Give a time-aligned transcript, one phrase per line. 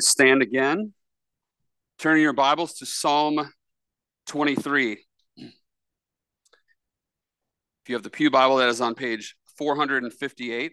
[0.00, 0.92] stand again.
[1.98, 3.52] Turning your Bibles to Psalm
[4.26, 4.98] 23.
[5.36, 5.52] If
[7.88, 10.72] you have the Pew Bible, that is on page 458.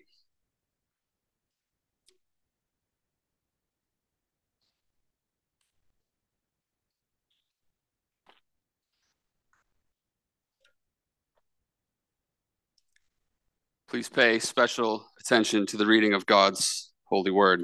[13.88, 17.64] Please pay special attention to the reading of God's holy word.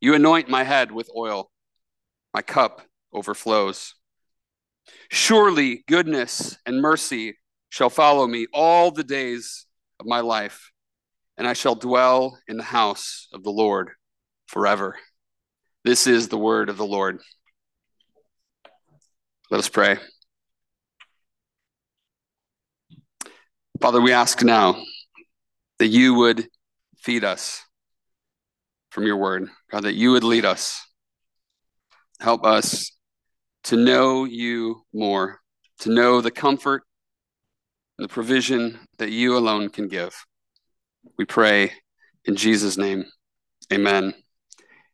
[0.00, 1.50] You anoint my head with oil,
[2.34, 3.94] my cup overflows.
[5.08, 7.38] Surely goodness and mercy
[7.70, 9.66] shall follow me all the days
[9.98, 10.70] of my life,
[11.36, 13.90] and I shall dwell in the house of the Lord
[14.46, 14.96] forever.
[15.84, 17.20] This is the word of the Lord.
[19.50, 19.98] Let us pray.
[23.80, 24.82] Father, we ask now
[25.78, 26.48] that you would
[26.98, 27.65] feed us
[28.96, 29.50] from your word.
[29.70, 30.82] God, that you would lead us.
[32.18, 32.92] Help us
[33.64, 35.40] to know you more,
[35.80, 36.82] to know the comfort
[37.98, 40.14] and the provision that you alone can give.
[41.18, 41.72] We pray
[42.24, 43.04] in Jesus' name.
[43.70, 44.14] Amen.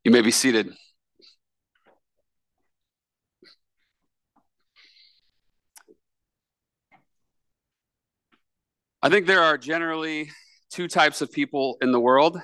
[0.03, 0.73] You may be seated.
[9.01, 10.33] I think there are generally
[10.73, 12.41] two types of people in the world.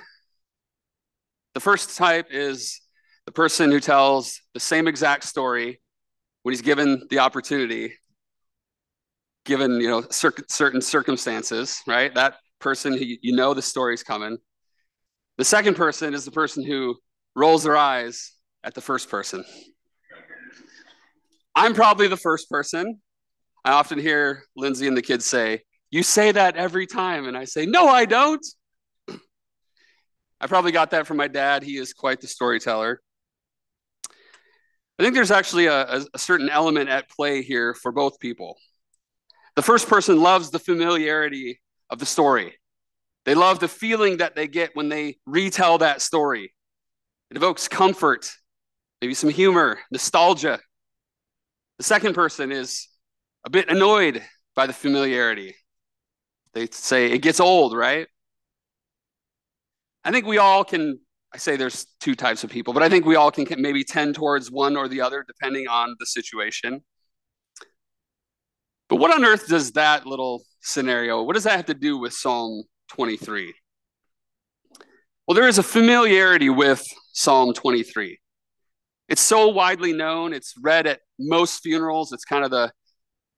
[1.54, 2.80] The first type is
[3.26, 5.80] the person who tells the same exact story
[6.42, 7.94] when he's given the opportunity,
[9.44, 12.14] given you know cir- certain circumstances, right?
[12.14, 14.38] That person who you know the story's coming.
[15.36, 16.96] The second person is the person who
[17.36, 18.32] rolls their eyes
[18.64, 19.44] at the first person.
[21.54, 23.00] I'm probably the first person.
[23.64, 27.26] I often hear Lindsay and the kids say, You say that every time.
[27.26, 28.44] And I say, No, I don't.
[30.40, 31.62] I probably got that from my dad.
[31.62, 33.00] He is quite the storyteller.
[34.98, 38.56] I think there's actually a, a, certain element at play here for both people.
[39.54, 42.58] The first person loves the familiarity of the story.
[43.24, 46.52] They love the feeling that they get when they retell that story.
[47.30, 48.32] It evokes comfort,
[49.00, 50.58] maybe some humor, nostalgia.
[51.78, 52.88] The second person is
[53.44, 54.22] a bit annoyed
[54.56, 55.54] by the familiarity.
[56.54, 58.08] They say it gets old, right?
[60.04, 60.98] I think we all can,
[61.32, 64.14] I say there's two types of people, but I think we all can maybe tend
[64.14, 66.82] towards one or the other depending on the situation.
[68.88, 72.14] But what on earth does that little scenario, what does that have to do with
[72.14, 73.54] Psalm 23?
[75.26, 76.82] Well, there is a familiarity with
[77.12, 78.18] Psalm 23.
[79.08, 82.12] It's so widely known, it's read at most funerals.
[82.12, 82.72] It's kind of the,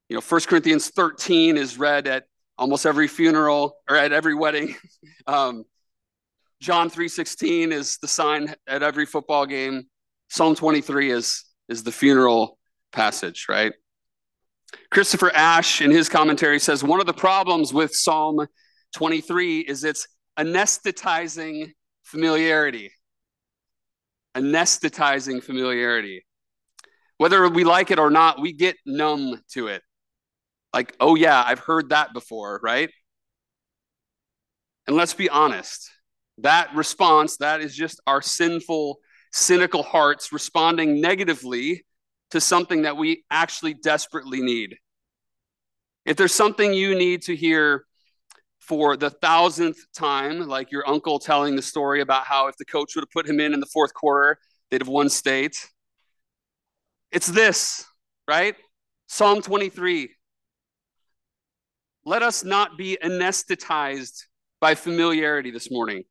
[0.09, 2.25] you know, 1 Corinthians 13 is read at
[2.59, 4.77] almost every funeral or at every wedding.
[5.27, 5.65] Um,
[6.60, 9.84] John 3:16 is the sign at every football game.
[10.28, 12.59] Psalm 23 is is the funeral
[12.93, 13.72] passage, right?
[14.91, 18.47] Christopher Ash in his commentary says one of the problems with Psalm
[18.94, 20.06] 23 is its
[20.38, 21.72] anesthetizing
[22.03, 22.91] familiarity.
[24.37, 26.25] Anesthetizing familiarity.
[27.19, 29.82] Whether we like it or not, we get numb to it.
[30.72, 32.91] Like, oh yeah, I've heard that before, right?
[34.87, 35.91] And let's be honest,
[36.43, 38.99] that response, that is just our sinful,
[39.33, 41.84] cynical hearts responding negatively
[42.31, 44.77] to something that we actually desperately need.
[46.05, 47.84] If there's something you need to hear
[48.59, 52.95] for the thousandth time, like your uncle telling the story about how if the coach
[52.95, 54.39] would have put him in in the fourth quarter,
[54.71, 55.57] they'd have won state.
[57.10, 57.84] It's this,
[58.28, 58.54] right?
[59.09, 60.10] Psalm 23.
[62.04, 64.22] Let us not be anesthetized
[64.60, 66.04] by familiarity this morning.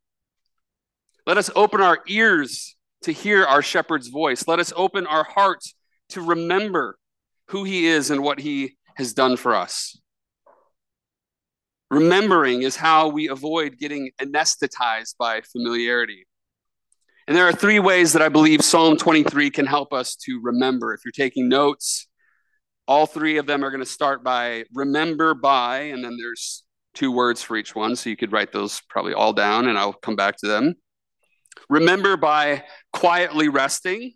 [1.30, 4.48] Let us open our ears to hear our shepherd's voice.
[4.48, 5.76] Let us open our hearts
[6.10, 6.98] to remember
[7.50, 10.02] who he is and what he has done for us.
[11.92, 16.26] Remembering is how we avoid getting anesthetized by familiarity.
[17.28, 20.96] And there are three ways that I believe Psalm 23 can help us to remember.
[20.96, 22.08] If you're taking notes,
[22.88, 26.64] all three of them are going to start by remember by, and then there's
[26.96, 27.96] two words for each one.
[27.96, 30.74] So you could write those probably all down, and I'll come back to them.
[31.70, 34.14] Remember by quietly resting,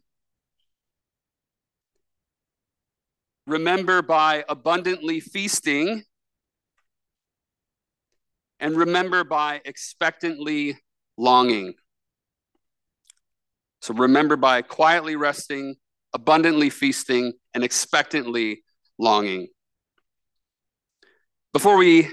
[3.45, 6.03] remember by abundantly feasting,
[8.59, 10.77] and remember by expectantly
[11.17, 11.73] longing.
[13.81, 15.75] So remember by quietly resting,
[16.13, 18.63] abundantly feasting, and expectantly
[18.97, 19.47] longing.
[21.51, 22.09] Before we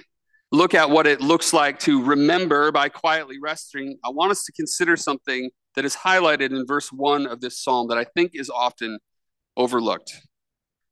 [0.53, 4.53] look at what it looks like to remember by quietly resting, I want us to
[4.53, 8.51] consider something that is highlighted in verse 1 of this psalm that I think is
[8.51, 8.99] often
[9.57, 10.21] overlooked.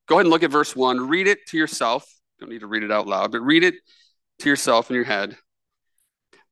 [0.07, 1.09] Go ahead and look at verse 1.
[1.09, 2.07] Read it to yourself.
[2.39, 3.75] Don't need to read it out loud, but read it
[4.39, 5.37] to yourself in your head.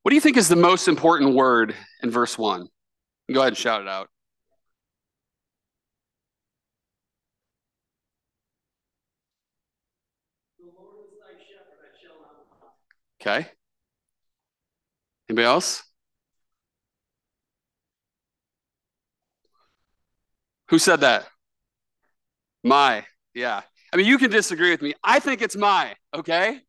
[0.03, 2.67] What do you think is the most important word in verse 1?
[3.31, 4.09] Go ahead and shout it out.
[13.27, 13.45] Okay.
[15.29, 15.83] Anybody else?
[20.69, 21.27] Who said that?
[22.63, 23.05] My.
[23.33, 23.61] Yeah.
[23.91, 24.93] I mean, you can disagree with me.
[25.03, 26.61] I think it's my, okay?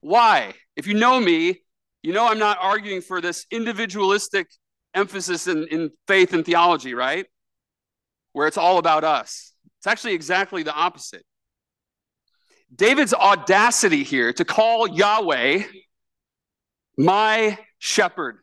[0.00, 0.54] Why?
[0.76, 1.62] If you know me,
[2.02, 4.46] you know I'm not arguing for this individualistic
[4.94, 7.26] emphasis in, in faith and theology, right?
[8.32, 9.52] Where it's all about us.
[9.78, 11.24] It's actually exactly the opposite.
[12.74, 15.64] David's audacity here to call Yahweh
[16.96, 18.38] my shepherd,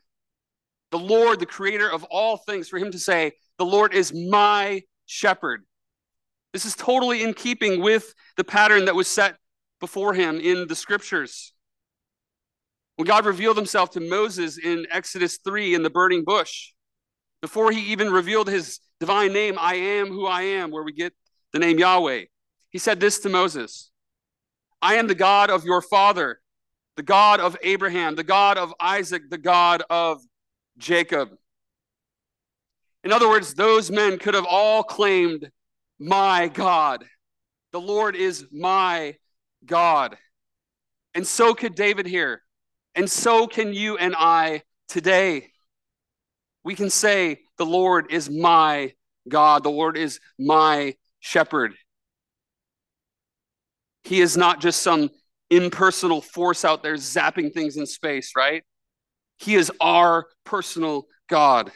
[0.90, 4.82] the Lord, the creator of all things, for him to say, The Lord is my
[5.06, 5.64] shepherd.
[6.52, 9.36] This is totally in keeping with the pattern that was set
[9.80, 11.52] before him in the scriptures.
[12.96, 16.72] When God revealed himself to Moses in Exodus 3 in the burning bush,
[17.40, 21.14] before he even revealed his divine name, I am who I am, where we get
[21.52, 22.24] the name Yahweh,
[22.68, 23.89] he said this to Moses
[24.82, 26.40] I am the God of your father,
[26.96, 30.22] the God of Abraham, the God of Isaac, the God of
[30.78, 31.30] Jacob.
[33.04, 35.50] In other words, those men could have all claimed,
[35.98, 37.04] My God.
[37.72, 39.16] The Lord is my
[39.64, 40.16] God.
[41.14, 42.42] And so could David here.
[42.94, 45.48] And so can you and I today.
[46.64, 48.92] We can say, The Lord is my
[49.28, 49.62] God.
[49.62, 51.74] The Lord is my shepherd.
[54.04, 55.10] He is not just some
[55.50, 58.62] impersonal force out there zapping things in space, right?
[59.38, 61.70] He is our personal God.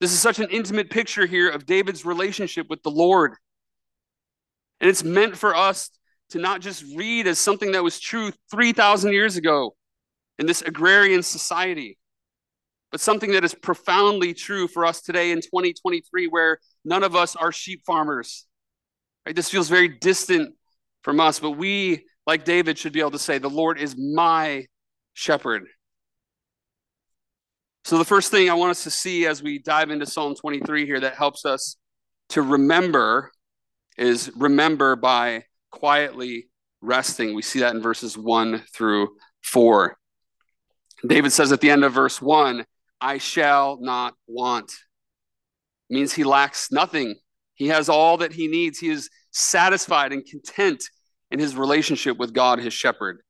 [0.00, 3.34] This is such an intimate picture here of David's relationship with the Lord.
[4.80, 5.90] And it's meant for us
[6.30, 9.74] to not just read as something that was true 3,000 years ago
[10.38, 11.98] in this agrarian society,
[12.90, 17.36] but something that is profoundly true for us today in 2023, where none of us
[17.36, 18.46] are sheep farmers.
[19.26, 19.36] Right?
[19.36, 20.54] This feels very distant
[21.02, 24.66] from us, but we, like David, should be able to say, The Lord is my
[25.14, 25.66] shepherd.
[27.84, 30.86] So, the first thing I want us to see as we dive into Psalm 23
[30.86, 31.76] here that helps us
[32.30, 33.32] to remember
[33.96, 36.48] is remember by quietly
[36.80, 37.34] resting.
[37.34, 39.08] We see that in verses 1 through
[39.42, 39.96] 4.
[41.06, 42.64] David says at the end of verse 1,
[43.00, 44.72] I shall not want.
[45.88, 47.16] It means he lacks nothing.
[47.54, 48.78] He has all that he needs.
[48.78, 50.82] He is satisfied and content
[51.30, 53.20] in his relationship with God, his shepherd,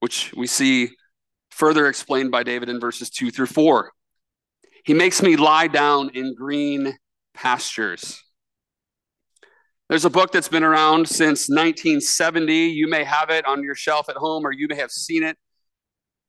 [0.00, 0.90] which we see
[1.50, 3.92] further explained by David in verses 2 through 4.
[4.84, 6.96] He makes me lie down in green
[7.34, 8.22] pastures.
[9.88, 12.54] There's a book that's been around since 1970.
[12.54, 15.36] You may have it on your shelf at home, or you may have seen it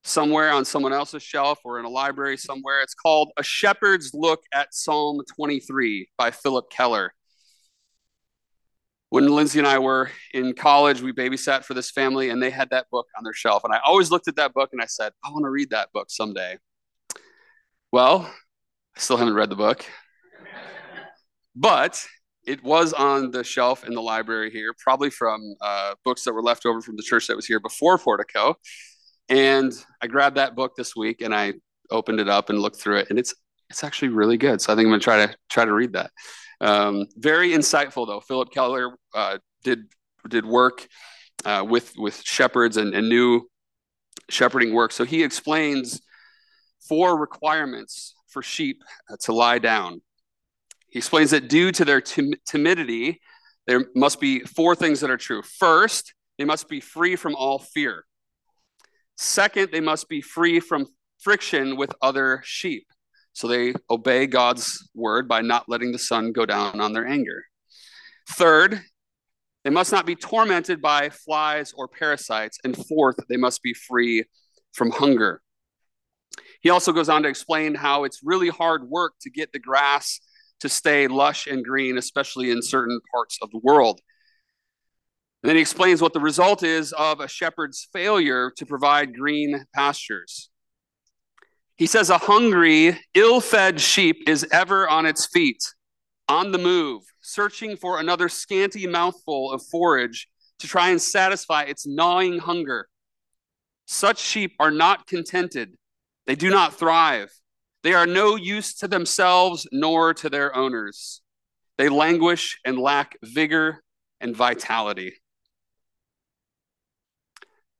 [0.04, 2.82] somewhere on someone else's shelf or in a library somewhere.
[2.82, 7.14] It's called A Shepherd's Look at Psalm 23 by Philip Keller
[9.12, 12.70] when Lindsay and I were in college, we babysat for this family and they had
[12.70, 13.66] that book on their shelf.
[13.66, 15.92] And I always looked at that book and I said, I want to read that
[15.92, 16.58] book someday.
[17.92, 18.22] Well,
[18.96, 19.86] I still haven't read the book,
[21.58, 22.02] but
[22.48, 26.42] it was on the shelf in the library here, probably from uh, books that were
[26.42, 28.56] left over from the church that was here before Portico.
[29.28, 31.56] And I grabbed that book this week and I
[31.90, 33.36] opened it up and looked through it, and it's
[33.70, 34.62] it's actually really good.
[34.62, 36.12] So I think I'm gonna try to try to read that.
[36.62, 38.20] Um, very insightful, though.
[38.22, 39.86] Philip Keller uh, did
[40.30, 40.88] did work
[41.44, 43.50] uh, with with shepherds and, and knew
[44.30, 44.92] shepherding work.
[44.92, 46.02] So he explains
[46.88, 50.02] four requirements for sheep uh, to lie down.
[50.90, 53.22] He explains that due to their tim- timidity,
[53.66, 55.42] there must be four things that are true.
[55.42, 58.06] First, they must be free from all fear.
[59.18, 60.88] Second, they must be free from
[61.20, 62.88] friction with other sheep.
[63.34, 67.44] So they obey God's word by not letting the sun go down on their anger.
[68.30, 68.82] Third,
[69.64, 72.60] they must not be tormented by flies or parasites.
[72.64, 74.26] And fourth, they must be free
[74.74, 75.42] from hunger.
[76.62, 80.20] He also goes on to explain how it's really hard work to get the grass
[80.60, 84.00] to stay lush and green, especially in certain parts of the world.
[85.42, 89.66] And then he explains what the result is of a shepherd's failure to provide green
[89.74, 90.51] pastures.
[91.82, 95.64] He says, A hungry, ill fed sheep is ever on its feet,
[96.30, 100.28] on the move, searching for another scanty mouthful of forage
[100.60, 102.88] to try and satisfy its gnawing hunger.
[103.88, 105.76] Such sheep are not contented,
[106.28, 107.34] they do not thrive.
[107.82, 111.24] They are no use to themselves nor to their owners.
[111.80, 113.82] They languish and lack vigor
[114.20, 115.14] and vitality.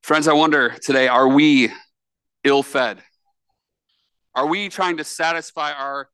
[0.02, 1.72] Friends, I wonder today are we
[2.44, 3.04] ill fed?
[4.34, 6.10] Are we trying to satisfy our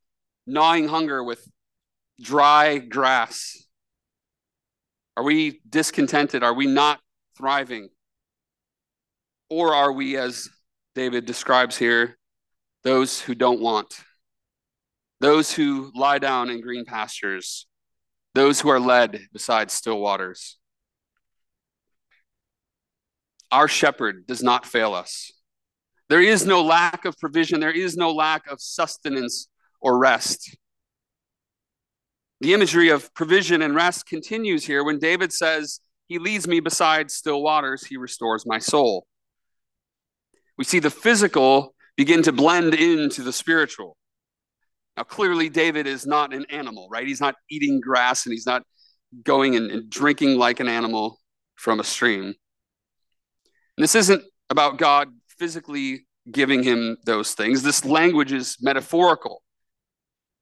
[0.46, 1.48] gnawing hunger with
[2.20, 3.64] dry grass?
[5.16, 6.44] Are we discontented?
[6.44, 7.00] Are we not
[7.38, 7.90] thriving?
[9.50, 10.50] Or are we, as
[10.96, 12.18] David describes here,
[12.84, 14.00] those who don't want,
[15.20, 17.68] those who lie down in green pastures,
[18.34, 20.58] those who are led beside still waters?
[23.52, 25.32] Our shepherd does not fail us.
[26.10, 29.48] There is no lack of provision, there is no lack of sustenance
[29.82, 30.56] or rest.
[32.40, 37.12] The imagery of provision and rest continues here when David says, He leads me beside
[37.12, 39.08] still waters, He restores my soul.
[40.58, 43.98] We see the physical begin to blend into the spiritual.
[44.96, 47.06] Now, clearly, David is not an animal, right?
[47.06, 48.64] He's not eating grass and he's not
[49.24, 51.20] going and, and drinking like an animal
[51.56, 52.24] from a stream.
[52.24, 52.36] And
[53.84, 57.64] this isn't about God physically giving him those things.
[57.64, 59.42] This language is metaphorical.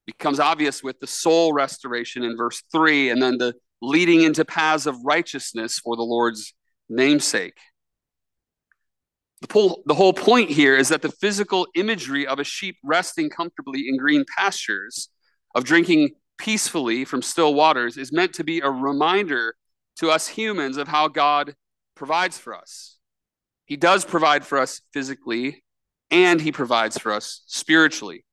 [0.06, 4.86] Becomes obvious with the soul restoration in verse 3 and then the leading into paths
[4.86, 6.54] of righteousness for the Lord's
[6.90, 7.58] namesake.
[9.42, 13.30] The whole, the whole point here is that the physical imagery of a sheep resting
[13.30, 15.10] comfortably in green pastures,
[15.54, 19.56] of drinking peacefully from still waters, is meant to be a reminder
[19.98, 21.56] to us humans of how God
[21.96, 22.95] provides for us.
[23.66, 25.64] He does provide for us physically,
[26.12, 28.26] and he provides for us spiritually.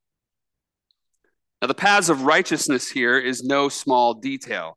[1.60, 4.76] Now, the paths of righteousness here is no small detail.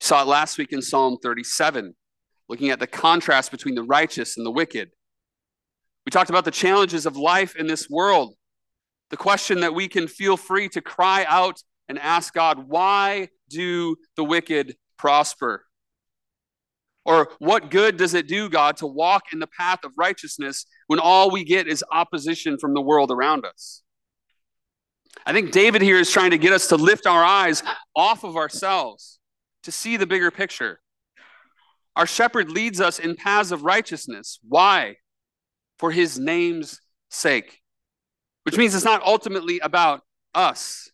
[0.00, 1.94] We saw it last week in Psalm 37,
[2.48, 4.90] looking at the contrast between the righteous and the wicked.
[6.06, 8.34] We talked about the challenges of life in this world,
[9.10, 13.96] the question that we can feel free to cry out and ask God, why do
[14.16, 15.64] the wicked prosper?
[17.04, 20.98] Or what good does it do, God, to walk in the path of righteousness when
[20.98, 23.82] all we get is opposition from the world around us?
[25.26, 27.62] I think David here is trying to get us to lift our eyes
[27.94, 29.18] off of ourselves
[29.62, 30.80] to see the bigger picture.
[31.94, 34.38] Our shepherd leads us in paths of righteousness.
[34.46, 34.96] Why?
[35.78, 36.80] For his name's
[37.10, 37.60] sake.
[38.44, 40.02] Which means it's not ultimately about
[40.34, 40.90] us,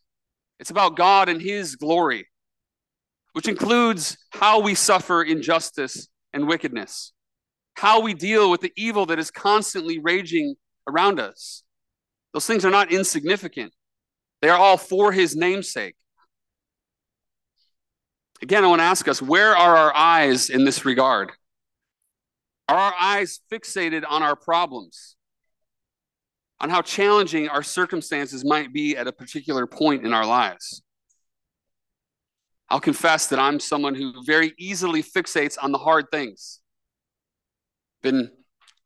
[0.58, 2.26] it's about God and his glory
[3.32, 7.12] which includes how we suffer injustice and wickedness,
[7.74, 10.54] how we deal with the evil that is constantly raging
[10.88, 11.62] around us.
[12.32, 13.72] Those things are not insignificant,
[14.42, 15.96] they are all for his namesake.
[18.42, 21.30] Again, I want to ask us where are our eyes in this regard?
[22.68, 25.16] Are our eyes fixated on our problems?
[26.60, 30.82] On how challenging our circumstances might be at a particular point in our lives?
[32.70, 36.60] I'll confess that I'm someone who very easily fixates on the hard things.
[38.02, 38.30] Been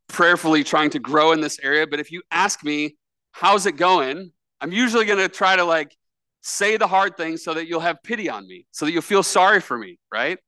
[0.09, 2.97] prayerfully trying to grow in this area, but if you ask me,
[3.33, 4.33] how's it going?
[4.61, 5.95] I'm usually going to try to like
[6.41, 9.23] say the hard things so that you'll have pity on me, so that you'll feel
[9.23, 10.39] sorry for me, right?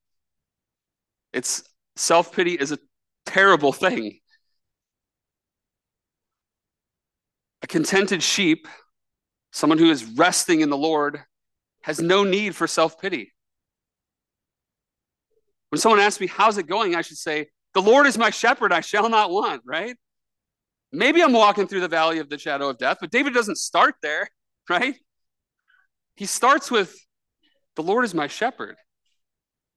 [1.32, 1.62] It's
[1.96, 2.78] self pity is a
[3.26, 4.18] terrible thing.
[7.62, 8.66] A contented sheep,
[9.52, 11.22] someone who is resting in the Lord,
[11.86, 13.32] has no need for self pity.
[15.68, 16.96] When someone asks me, How's it going?
[16.96, 19.96] I should say, The Lord is my shepherd, I shall not want, right?
[20.90, 23.94] Maybe I'm walking through the valley of the shadow of death, but David doesn't start
[24.02, 24.28] there,
[24.68, 24.96] right?
[26.16, 26.92] He starts with,
[27.76, 28.74] The Lord is my shepherd.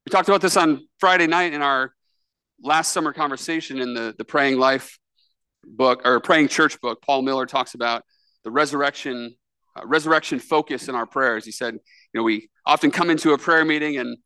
[0.07, 1.93] We talked about this on Friday night in our
[2.63, 4.97] last summer conversation in the, the Praying Life
[5.63, 7.03] book or Praying Church book.
[7.03, 8.03] Paul Miller talks about
[8.43, 9.35] the resurrection
[9.75, 11.45] uh, resurrection focus in our prayers.
[11.45, 14.17] He said, you know, we often come into a prayer meeting and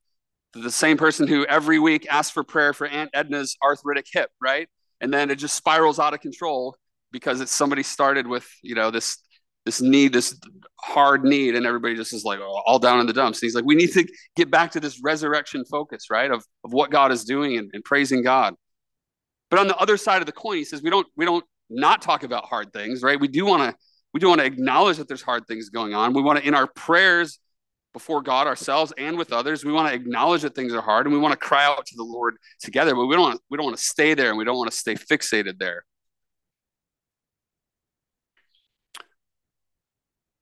[0.53, 4.67] the same person who every week asks for prayer for Aunt Edna's arthritic hip, right?
[5.01, 6.75] And then it just spirals out of control
[7.11, 9.17] because it's somebody started with, you know, this
[9.65, 10.37] this need, this
[10.81, 13.41] hard need, and everybody just is like oh, all down in the dumps.
[13.41, 16.29] And he's like, we need to get back to this resurrection focus, right?
[16.29, 18.55] Of, of what God is doing and, and praising God.
[19.49, 22.01] But on the other side of the coin, he says we don't we don't not
[22.01, 23.19] talk about hard things, right?
[23.19, 23.77] We do want to
[24.13, 26.13] we do want to acknowledge that there's hard things going on.
[26.13, 27.39] We want to in our prayers
[27.93, 31.13] before God ourselves and with others, we want to acknowledge that things are hard and
[31.13, 33.65] we want to cry out to the Lord together, but we don't want, we don't
[33.65, 35.85] want to stay there and we don't want to stay fixated there.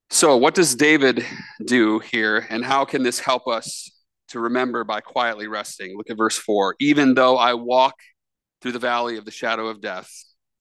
[0.10, 1.26] So, what does David
[1.66, 3.90] do here, and how can this help us
[4.28, 5.96] to remember by quietly resting?
[5.96, 6.76] Look at verse 4.
[6.82, 7.96] Even though I walk
[8.62, 10.12] through the valley of the shadow of death,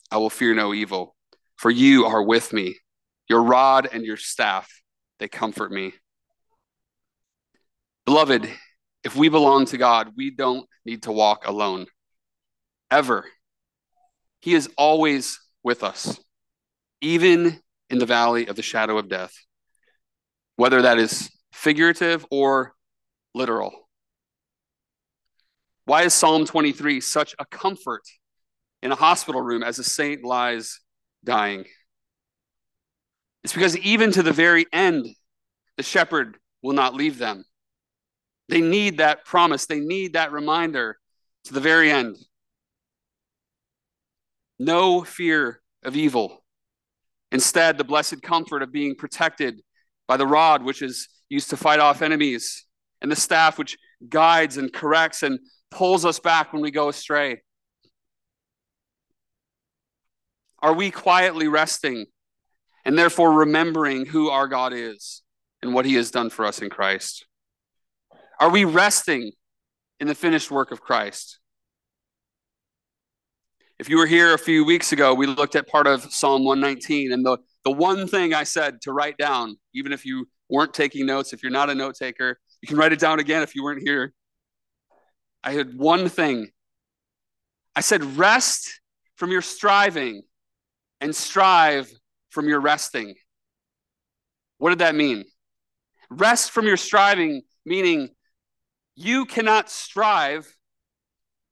[0.08, 1.16] I will fear no evil,
[1.56, 2.76] for you are with me.
[3.30, 4.68] Your rod and your staff,
[5.20, 5.92] they comfort me.
[8.04, 8.50] Beloved,
[9.04, 11.86] if we belong to God, we don't need to walk alone.
[12.90, 13.24] Ever.
[14.40, 16.18] He is always with us,
[17.00, 19.32] even in the valley of the shadow of death,
[20.56, 22.74] whether that is figurative or
[23.32, 23.70] literal.
[25.84, 28.02] Why is Psalm 23 such a comfort
[28.82, 30.80] in a hospital room as a saint lies
[31.22, 31.66] dying?
[33.44, 35.06] It's because even to the very end,
[35.76, 37.44] the shepherd will not leave them.
[38.48, 40.98] They need that promise, they need that reminder
[41.44, 42.16] to the very end.
[44.58, 46.40] No fear of evil
[47.32, 49.62] Instead, the blessed comfort of being protected
[50.08, 52.66] by the rod, which is used to fight off enemies,
[53.00, 53.76] and the staff, which
[54.08, 55.38] guides and corrects and
[55.70, 57.40] pulls us back when we go astray.
[60.60, 62.06] Are we quietly resting
[62.84, 65.22] and therefore remembering who our God is
[65.62, 67.26] and what he has done for us in Christ?
[68.38, 69.32] Are we resting
[69.98, 71.38] in the finished work of Christ?
[73.78, 77.12] If you were here a few weeks ago, we looked at part of Psalm 119.
[77.12, 81.06] And the, the one thing I said to write down, even if you weren't taking
[81.06, 83.62] notes, if you're not a note taker, you can write it down again if you
[83.62, 84.12] weren't here.
[85.42, 86.50] I had one thing.
[87.74, 88.80] I said, rest
[89.16, 90.22] from your striving
[91.00, 91.90] and strive
[92.30, 93.14] from your resting.
[94.58, 95.24] What did that mean?
[96.10, 98.10] Rest from your striving, meaning
[98.96, 100.56] you cannot strive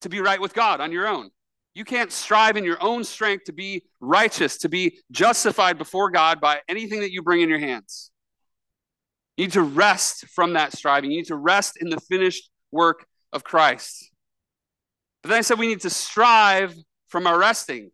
[0.02, 1.30] to be right with God on your own.
[1.74, 6.40] You can't strive in your own strength to be righteous, to be justified before God
[6.40, 8.10] by anything that you bring in your hands.
[9.36, 11.12] You need to rest from that striving.
[11.12, 14.10] You need to rest in the finished work of Christ.
[15.22, 16.74] But then I said we need to strive
[17.08, 17.90] from our resting,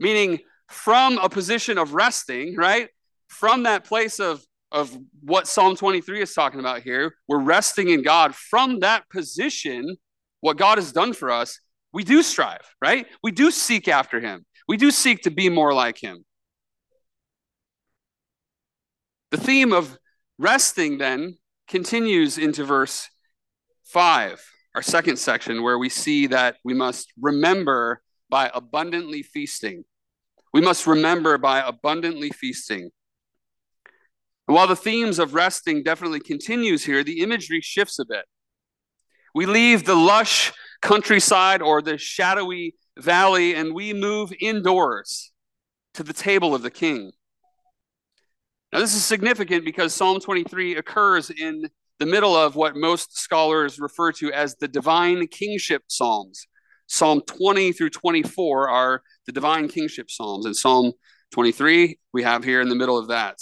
[0.00, 0.40] meaning
[0.72, 2.88] from a position of resting, right?
[3.28, 8.02] From that place of, of what Psalm 23 is talking about here, we're resting in
[8.02, 8.34] God.
[8.34, 9.96] From that position,
[10.40, 11.60] what God has done for us,
[11.92, 13.06] we do strive, right?
[13.22, 14.44] We do seek after him.
[14.66, 16.24] We do seek to be more like him.
[19.30, 19.98] The theme of
[20.38, 23.08] resting then continues into verse
[23.84, 29.84] 5, our second section, where we see that we must remember by abundantly feasting.
[30.52, 32.90] We must remember by abundantly feasting.
[34.48, 38.24] And while the themes of resting definitely continues here, the imagery shifts a bit.
[39.34, 45.32] We leave the lush countryside or the shadowy valley, and we move indoors
[45.94, 47.12] to the table of the king.
[48.72, 53.78] Now, this is significant because Psalm 23 occurs in the middle of what most scholars
[53.78, 56.46] refer to as the divine kingship psalms.
[56.88, 60.92] Psalm 20 through 24 are the divine kingship psalms, and Psalm
[61.32, 63.38] 23 we have here in the middle of that.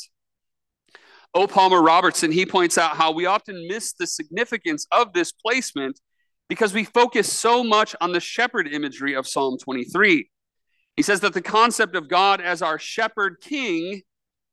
[1.35, 1.47] O.
[1.47, 6.01] Palmer Robertson, he points out how we often miss the significance of this placement
[6.49, 10.29] because we focus so much on the shepherd imagery of Psalm 23.
[10.97, 14.03] He says that the concept of God as our shepherd king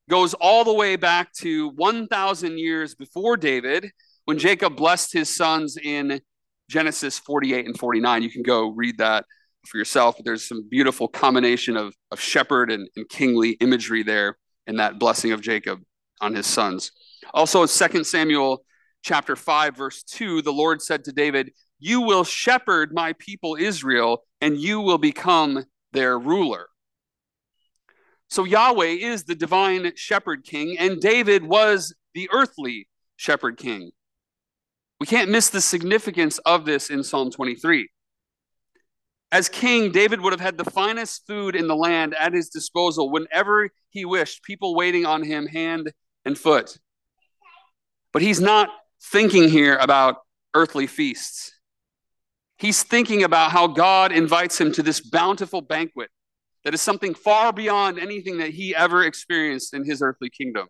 [0.10, 3.90] goes all the way back to 1,000 years before David
[4.26, 6.22] when Jacob blessed his sons in
[6.70, 8.22] Genesis 48 and 49.
[8.22, 9.26] You can go read that
[9.66, 14.78] for yourself, there's some beautiful combination of, of shepherd and, and kingly imagery there in
[14.78, 15.80] that blessing of Jacob
[16.22, 16.92] on his sons.
[17.34, 18.64] Also, in 2 Samuel
[19.04, 24.24] chapter 5, verse 2, the Lord said to David, you will shepherd my people Israel,
[24.42, 26.68] and you will become their ruler.
[28.30, 33.92] So Yahweh is the divine shepherd king, and David was the earthly shepherd king.
[35.00, 37.90] We can't miss the significance of this in Psalm 23.
[39.32, 43.10] As king, David would have had the finest food in the land at his disposal
[43.12, 45.92] whenever he wished, people waiting on him hand
[46.24, 46.78] and foot.
[48.14, 48.70] But he's not
[49.02, 50.18] thinking here about
[50.54, 51.54] earthly feasts.
[52.58, 56.10] He's thinking about how God invites him to this bountiful banquet
[56.64, 60.68] that is something far beyond anything that he ever experienced in his earthly kingdom.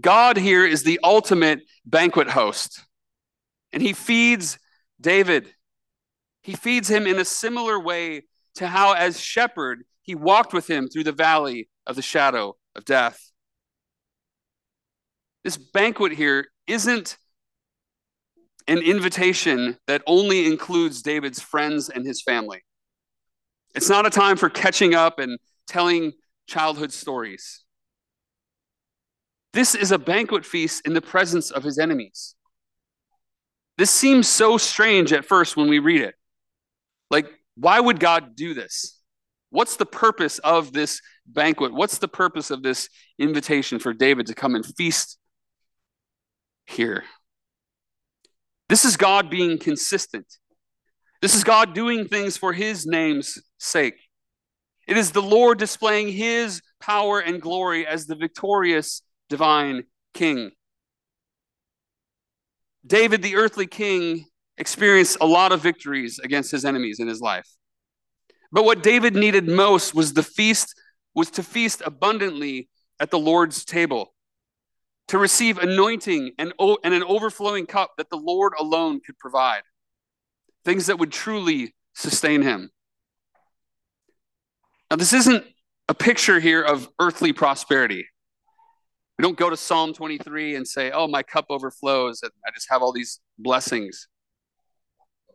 [0.00, 2.82] God here is the ultimate banquet host,
[3.72, 4.58] and he feeds
[5.00, 5.52] David.
[6.42, 8.22] He feeds him in a similar way
[8.56, 12.84] to how, as shepherd, he walked with him through the valley of the shadow of
[12.84, 13.30] death.
[15.44, 17.16] This banquet here isn't
[18.68, 22.62] an invitation that only includes David's friends and his family.
[23.74, 26.12] It's not a time for catching up and telling
[26.46, 27.64] childhood stories.
[29.52, 32.34] This is a banquet feast in the presence of his enemies.
[33.78, 36.14] This seems so strange at first when we read it.
[37.12, 38.98] Like, why would God do this?
[39.50, 41.74] What's the purpose of this banquet?
[41.74, 45.18] What's the purpose of this invitation for David to come and feast
[46.64, 47.04] here?
[48.70, 50.26] This is God being consistent.
[51.20, 54.00] This is God doing things for his name's sake.
[54.88, 60.52] It is the Lord displaying his power and glory as the victorious divine king.
[62.84, 64.24] David, the earthly king,
[64.58, 67.48] experienced a lot of victories against his enemies in his life.
[68.50, 70.74] But what David needed most was the feast
[71.14, 72.68] was to feast abundantly
[73.00, 74.14] at the Lord's table,
[75.08, 79.62] to receive anointing and, and an overflowing cup that the Lord alone could provide,
[80.64, 82.70] things that would truly sustain him.
[84.90, 85.44] Now, this isn't
[85.88, 88.06] a picture here of earthly prosperity.
[89.18, 92.70] We don't go to Psalm 23 and say, oh, my cup overflows and I just
[92.70, 94.08] have all these blessings.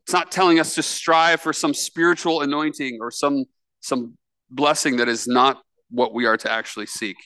[0.07, 3.43] It's not telling us to strive for some spiritual anointing or some,
[3.81, 4.17] some
[4.49, 7.17] blessing that is not what we are to actually seek.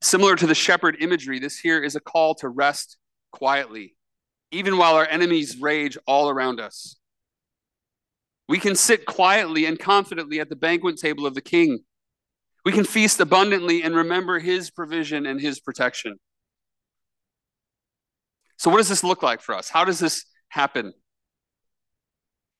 [0.00, 2.96] Similar to the shepherd imagery, this here is a call to rest
[3.32, 3.96] quietly,
[4.52, 6.96] even while our enemies rage all around us.
[8.48, 11.80] We can sit quietly and confidently at the banquet table of the king
[12.66, 16.18] we can feast abundantly and remember his provision and his protection.
[18.56, 19.68] So, what does this look like for us?
[19.68, 20.92] How does this happen?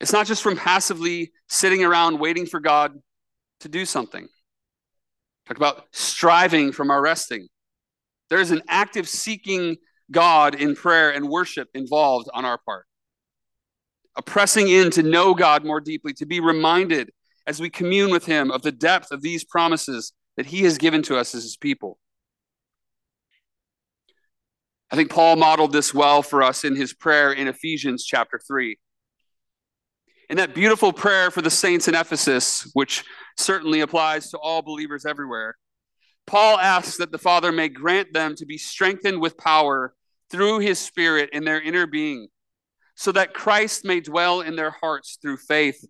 [0.00, 2.92] It's not just from passively sitting around waiting for God
[3.60, 4.28] to do something.
[5.46, 7.48] Talk about striving from our resting.
[8.28, 9.76] There is an active seeking
[10.10, 12.86] God in prayer and worship involved on our part.
[14.16, 17.10] A pressing in to know God more deeply, to be reminded
[17.46, 21.02] as we commune with him of the depth of these promises that he has given
[21.02, 21.98] to us as his people.
[24.90, 28.78] I think Paul modeled this well for us in his prayer in Ephesians chapter 3.
[30.28, 33.04] In that beautiful prayer for the saints in Ephesus, which
[33.36, 35.56] certainly applies to all believers everywhere,
[36.26, 39.94] Paul asks that the Father may grant them to be strengthened with power
[40.30, 42.26] through his Spirit in their inner being,
[42.96, 45.86] so that Christ may dwell in their hearts through faith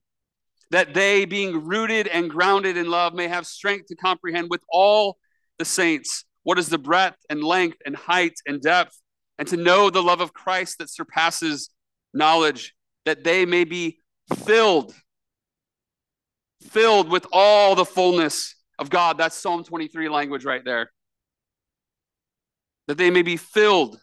[0.70, 5.16] that they, being rooted and grounded in love, may have strength to comprehend with all
[5.59, 9.01] the saints what is the breadth and length and height and depth,
[9.38, 11.70] and to know the love of Christ that surpasses
[12.12, 14.01] knowledge, that they may be
[14.35, 14.95] filled,
[16.62, 19.19] filled with all the fullness of God.
[19.19, 20.91] That's Psalm 23 language right there.
[22.89, 23.99] That they may be filled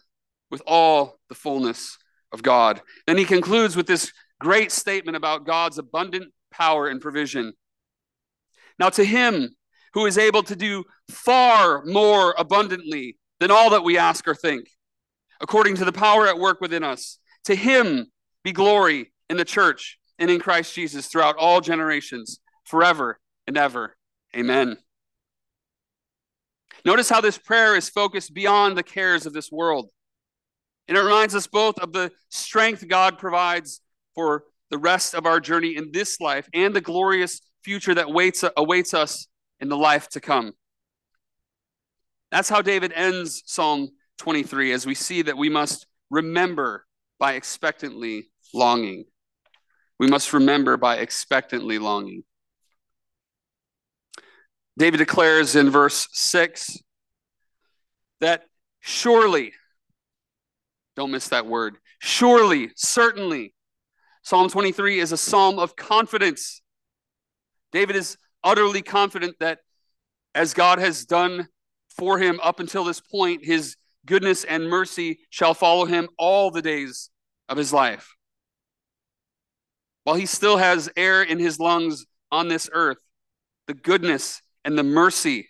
[0.50, 1.98] with all the fullness
[2.32, 2.80] of God.
[3.06, 7.52] Then he concludes with this great statement about God's abundant power and provision.
[8.78, 9.54] Now, to him
[9.94, 14.68] who is able to do far more abundantly than all that we ask or think,
[15.40, 18.10] according to the power at work within us, to him
[18.42, 23.94] be glory in the church and in Christ Jesus throughout all generations, forever and ever.
[24.34, 24.78] Amen.
[26.82, 29.90] Notice how this prayer is focused beyond the cares of this world.
[30.88, 33.82] And it reminds us both of the strength God provides
[34.14, 38.42] for the rest of our journey in this life and the glorious future that waits,
[38.56, 39.26] awaits us
[39.60, 40.54] in the life to come.
[42.30, 46.86] That's how David ends Psalm 23, as we see that we must remember
[47.18, 49.04] by expectantly longing.
[49.98, 52.24] We must remember by expectantly longing.
[54.76, 56.78] David declares in verse 6
[58.20, 58.44] that
[58.80, 59.52] surely,
[60.96, 63.54] don't miss that word, surely, certainly,
[64.22, 66.62] Psalm 23 is a psalm of confidence.
[67.72, 69.58] David is utterly confident that
[70.34, 71.48] as God has done
[71.90, 73.76] for him up until this point, his
[74.06, 77.10] goodness and mercy shall follow him all the days
[77.48, 78.14] of his life.
[80.04, 82.98] While he still has air in his lungs on this earth,
[83.66, 85.48] the goodness and the mercy,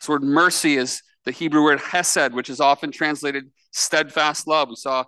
[0.00, 4.68] this word mercy is the Hebrew word hesed, which is often translated steadfast love.
[4.68, 5.04] We saw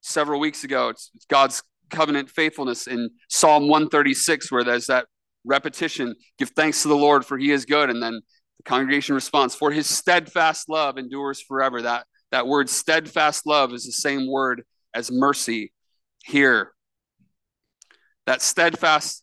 [0.00, 0.88] several weeks ago.
[0.88, 5.06] It's, it's God's covenant faithfulness in Psalm 136, where there's that
[5.44, 7.90] repetition give thanks to the Lord, for he is good.
[7.90, 8.20] And then
[8.56, 11.82] the congregation responds, for his steadfast love endures forever.
[11.82, 14.62] That, that word steadfast love is the same word
[14.94, 15.72] as mercy
[16.24, 16.72] here.
[18.26, 19.22] That steadfast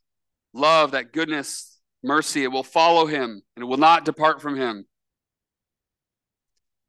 [0.54, 2.44] love, that goodness, mercy.
[2.44, 4.86] It will follow him and it will not depart from him.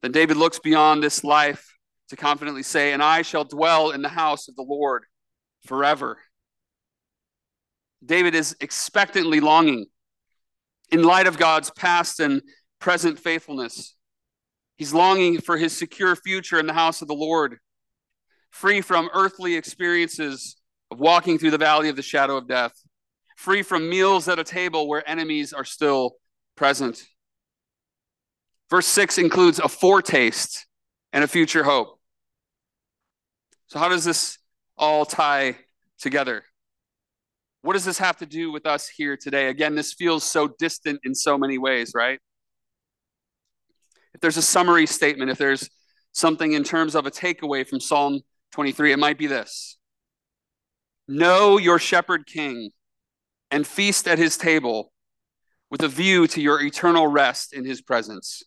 [0.02, 1.74] Then David looks beyond this life
[2.08, 5.04] to confidently say, And I shall dwell in the house of the Lord
[5.66, 6.18] forever.
[8.04, 9.86] David is expectantly longing
[10.90, 12.42] in light of God's past and
[12.78, 13.94] present faithfulness.
[14.76, 17.58] He's longing for his secure future in the house of the Lord,
[18.50, 20.56] free from earthly experiences
[20.94, 22.72] of walking through the valley of the shadow of death,
[23.36, 26.14] free from meals at a table where enemies are still
[26.56, 27.04] present.
[28.70, 30.66] Verse 6 includes a foretaste
[31.12, 31.98] and a future hope.
[33.66, 34.38] So, how does this
[34.78, 35.56] all tie
[35.98, 36.44] together?
[37.62, 39.48] What does this have to do with us here today?
[39.48, 42.20] Again, this feels so distant in so many ways, right?
[44.14, 45.68] If there's a summary statement, if there's
[46.12, 48.20] something in terms of a takeaway from Psalm
[48.52, 49.76] 23, it might be this
[51.06, 52.70] Know your shepherd king
[53.50, 54.92] and feast at his table
[55.70, 58.42] with a view to your eternal rest in his presence.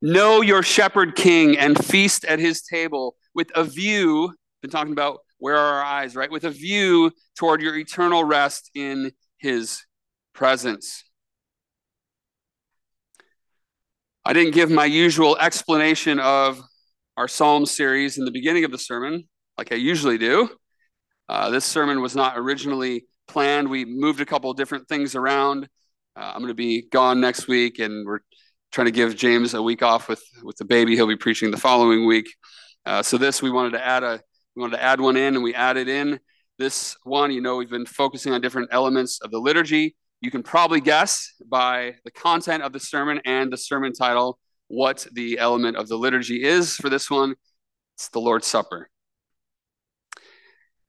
[0.00, 5.20] Know your shepherd king and feast at his table with a view, been talking about
[5.38, 6.30] where are our eyes, right?
[6.30, 9.84] With a view toward your eternal rest in his
[10.34, 11.04] presence.
[14.24, 16.62] I didn't give my usual explanation of
[17.16, 19.28] our Psalm series in the beginning of the sermon,
[19.58, 20.48] like I usually do.
[21.32, 23.70] Uh, this sermon was not originally planned.
[23.70, 25.66] We moved a couple different things around.
[26.14, 28.18] Uh, I'm going to be gone next week, and we're
[28.70, 30.94] trying to give James a week off with with the baby.
[30.94, 32.28] He'll be preaching the following week.
[32.84, 34.20] Uh, so this we wanted to add a
[34.54, 36.20] we wanted to add one in, and we added in
[36.58, 37.32] this one.
[37.32, 39.96] You know, we've been focusing on different elements of the liturgy.
[40.20, 45.06] You can probably guess by the content of the sermon and the sermon title what
[45.14, 47.36] the element of the liturgy is for this one.
[47.96, 48.90] It's the Lord's Supper.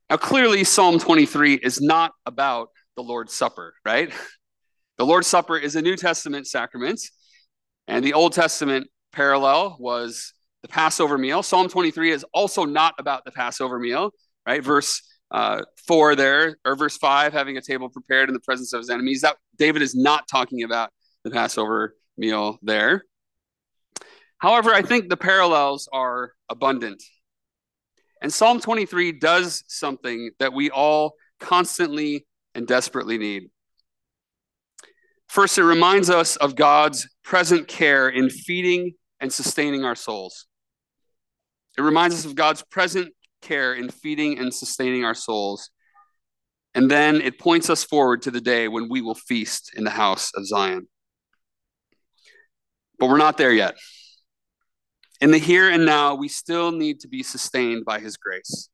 [0.09, 4.11] Now, clearly, Psalm 23 is not about the Lord's Supper, right?
[4.97, 7.01] The Lord's Supper is a New Testament sacrament,
[7.87, 11.41] and the Old Testament parallel was the Passover meal.
[11.41, 14.11] Psalm 23 is also not about the Passover meal,
[14.45, 14.63] right?
[14.63, 18.79] Verse uh, 4 there, or verse 5, having a table prepared in the presence of
[18.79, 19.21] his enemies.
[19.21, 20.91] That David is not talking about
[21.23, 23.03] the Passover meal there.
[24.37, 27.01] However, I think the parallels are abundant.
[28.23, 33.49] And Psalm 23 does something that we all constantly and desperately need.
[35.27, 40.47] First, it reminds us of God's present care in feeding and sustaining our souls.
[41.77, 45.69] It reminds us of God's present care in feeding and sustaining our souls.
[46.73, 49.89] And then it points us forward to the day when we will feast in the
[49.89, 50.87] house of Zion.
[52.99, 53.75] But we're not there yet.
[55.23, 58.67] In the here and now, we still need to be sustained by his grace.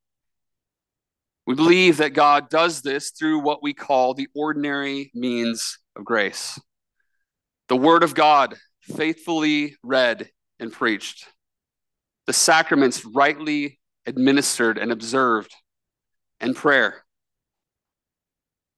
[1.46, 6.60] We believe that God does this through what we call the ordinary means of grace.
[7.68, 11.28] The Word of God, faithfully read and preached
[12.26, 15.54] the sacraments rightly administered and observed,
[16.40, 17.04] and prayer.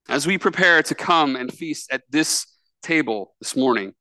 [0.09, 2.47] As we prepare to come and feast at this
[2.83, 3.93] table this morning,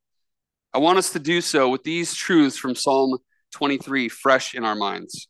[0.74, 3.16] I want us to do so with these truths from Psalm
[3.52, 5.28] 23 fresh in our minds.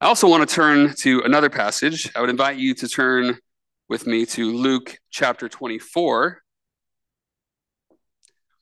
[0.00, 2.10] I also want to turn to another passage.
[2.16, 3.38] I would invite you to turn
[3.88, 6.40] with me to Luke chapter 24.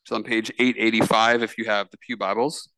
[0.03, 2.69] It's on page 885 if you have the Pew Bibles.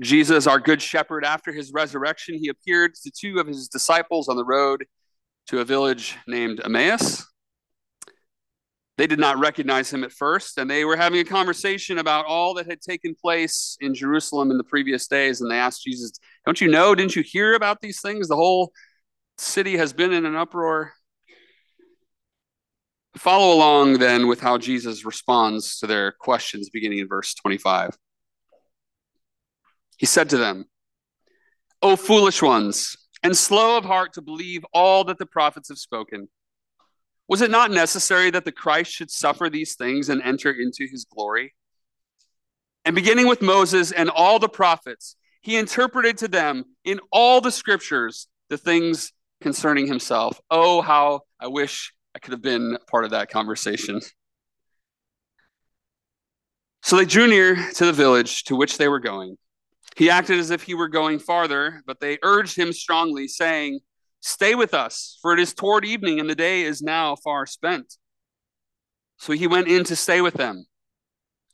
[0.00, 4.36] Jesus, our good shepherd, after his resurrection, he appeared to two of his disciples on
[4.36, 4.86] the road
[5.48, 7.26] to a village named Emmaus.
[8.96, 12.54] They did not recognize him at first, and they were having a conversation about all
[12.54, 15.40] that had taken place in Jerusalem in the previous days.
[15.40, 16.12] And they asked Jesus,
[16.44, 16.94] Don't you know?
[16.94, 18.28] Didn't you hear about these things?
[18.28, 18.72] The whole
[19.38, 20.92] city has been in an uproar.
[23.16, 27.96] Follow along then with how Jesus responds to their questions beginning in verse 25.
[30.00, 30.64] He said to them,
[31.82, 36.30] O foolish ones, and slow of heart to believe all that the prophets have spoken.
[37.28, 41.04] Was it not necessary that the Christ should suffer these things and enter into his
[41.04, 41.54] glory?
[42.86, 47.52] And beginning with Moses and all the prophets, he interpreted to them in all the
[47.52, 50.40] scriptures the things concerning himself.
[50.50, 54.00] Oh, how I wish I could have been part of that conversation.
[56.80, 59.36] So they drew near to the village to which they were going.
[59.96, 63.80] He acted as if he were going farther, but they urged him strongly, saying,
[64.20, 67.96] Stay with us, for it is toward evening, and the day is now far spent.
[69.18, 70.66] So he went in to stay with them.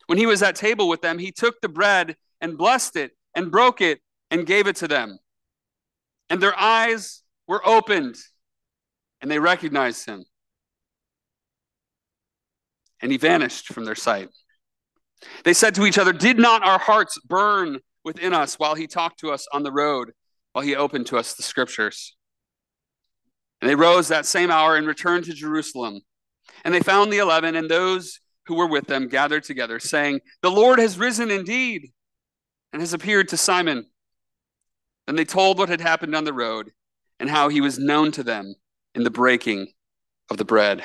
[0.06, 3.50] When he was at table with them, he took the bread and blessed it and
[3.50, 5.18] broke it and gave it to them.
[6.30, 8.16] And their eyes were opened
[9.20, 10.24] and they recognized him.
[13.00, 14.28] And he vanished from their sight.
[15.44, 19.20] They said to each other, Did not our hearts burn within us while he talked
[19.20, 20.12] to us on the road,
[20.52, 22.16] while he opened to us the scriptures?
[23.60, 26.00] And they rose that same hour and returned to Jerusalem.
[26.64, 30.50] And they found the eleven and those who were with them gathered together, saying, The
[30.50, 31.90] Lord has risen indeed
[32.72, 33.86] and has appeared to Simon.
[35.06, 36.70] Then they told what had happened on the road
[37.18, 38.54] and how he was known to them
[38.94, 39.68] in the breaking
[40.30, 40.84] of the bread.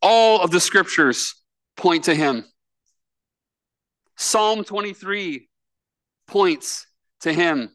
[0.00, 1.34] All of the scriptures
[1.76, 2.44] point to him.
[4.22, 5.48] Psalm 23
[6.28, 6.86] points
[7.20, 7.74] to him.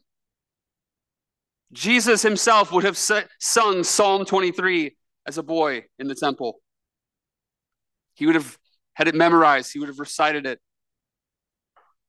[1.72, 6.60] Jesus himself would have sung Psalm 23 as a boy in the temple.
[8.14, 8.58] He would have
[8.94, 10.58] had it memorized, he would have recited it.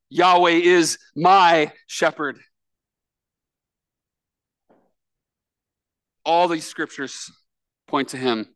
[0.10, 2.40] Yahweh is my shepherd.
[6.26, 7.30] All these scriptures
[7.88, 8.48] point to him.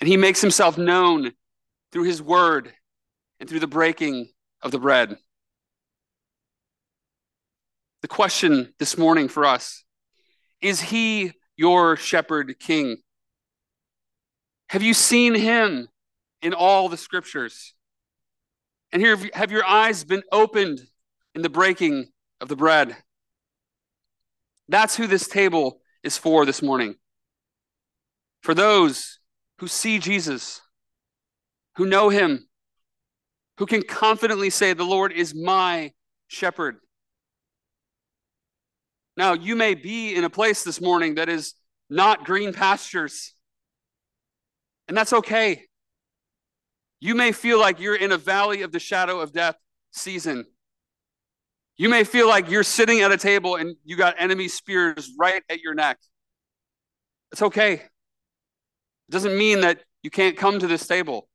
[0.00, 1.32] And he makes himself known
[1.90, 2.72] through his word
[3.40, 4.28] and through the breaking
[4.62, 5.16] of the bread.
[8.02, 9.84] The question this morning for us
[10.60, 12.98] is he your shepherd king?
[14.70, 15.88] Have you seen him
[16.42, 17.74] in all the scriptures?
[18.92, 20.80] And here, have your eyes been opened
[21.34, 22.08] in the breaking
[22.40, 22.96] of the bread?
[24.68, 26.96] That's who this table is for this morning.
[28.42, 29.18] For those
[29.58, 30.60] who see Jesus,
[31.76, 32.47] who know him,
[33.58, 35.92] who can confidently say, The Lord is my
[36.28, 36.76] shepherd.
[39.16, 41.54] Now, you may be in a place this morning that is
[41.90, 43.34] not green pastures,
[44.86, 45.64] and that's okay.
[47.00, 49.56] You may feel like you're in a valley of the shadow of death
[49.92, 50.46] season.
[51.76, 55.42] You may feel like you're sitting at a table and you got enemy spears right
[55.48, 55.98] at your neck.
[57.30, 57.74] It's okay.
[57.74, 57.82] It
[59.10, 61.27] doesn't mean that you can't come to this table.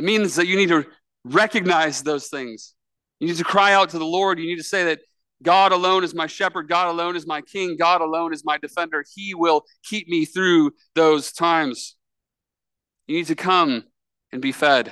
[0.00, 0.86] It means that you need to
[1.26, 2.72] recognize those things.
[3.18, 4.38] You need to cry out to the Lord.
[4.38, 5.00] You need to say that
[5.42, 6.70] God alone is my shepherd.
[6.70, 7.76] God alone is my king.
[7.78, 9.04] God alone is my defender.
[9.14, 11.96] He will keep me through those times.
[13.08, 13.84] You need to come
[14.32, 14.90] and be fed.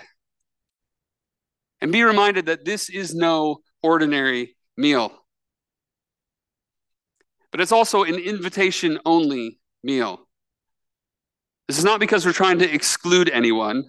[1.81, 5.11] And be reminded that this is no ordinary meal,
[7.51, 10.21] but it's also an invitation only meal.
[11.67, 13.85] This is not because we're trying to exclude anyone,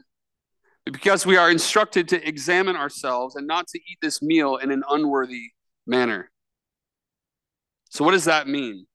[0.91, 4.84] because we are instructed to examine ourselves and not to eat this meal in an
[4.89, 5.52] unworthy
[5.86, 6.32] manner.
[7.89, 8.86] So, what does that mean?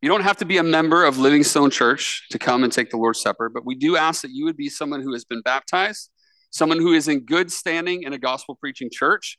[0.00, 2.96] You don't have to be a member of Livingstone Church to come and take the
[2.96, 6.10] Lord's Supper, but we do ask that you would be someone who has been baptized,
[6.50, 9.38] someone who is in good standing in a gospel preaching church.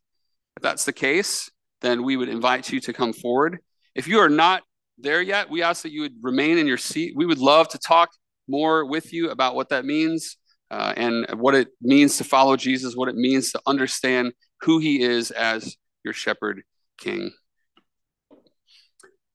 [0.57, 3.59] If that's the case, then we would invite you to come forward.
[3.95, 4.63] If you are not
[4.97, 7.13] there yet, we ask that you would remain in your seat.
[7.15, 8.09] We would love to talk
[8.49, 10.35] more with you about what that means
[10.71, 15.01] uh, and what it means to follow Jesus, what it means to understand who he
[15.01, 16.63] is as your shepherd
[16.97, 17.31] king.